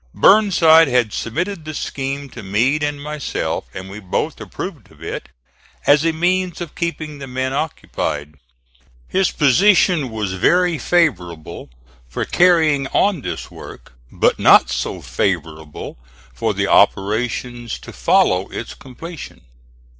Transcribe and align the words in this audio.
Burnside 0.15 0.87
had 0.87 1.13
submitted 1.13 1.63
the 1.63 1.75
scheme 1.75 2.27
to 2.31 2.41
Meade 2.41 2.81
and 2.81 2.99
myself, 3.03 3.65
and 3.71 3.87
we 3.87 3.99
both 3.99 4.41
approved 4.41 4.89
of 4.91 5.03
it, 5.03 5.29
as 5.85 6.03
a 6.03 6.11
means 6.11 6.59
of 6.59 6.73
keeping 6.73 7.19
the 7.19 7.27
men 7.27 7.53
occupied. 7.53 8.39
His 9.07 9.29
position 9.29 10.09
was 10.09 10.33
very 10.33 10.79
favorable 10.79 11.69
for 12.09 12.25
carrying 12.25 12.87
on 12.87 13.21
this 13.21 13.51
work, 13.51 13.93
but 14.11 14.39
not 14.39 14.71
so 14.71 15.03
favorable 15.03 15.99
for 16.33 16.55
the 16.55 16.65
operations 16.65 17.77
to 17.77 17.93
follow 17.93 18.47
its 18.49 18.73
completion. 18.73 19.41